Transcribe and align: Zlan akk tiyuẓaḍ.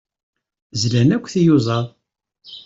Zlan 0.81 1.09
akk 1.15 1.25
tiyuẓaḍ. 1.33 1.85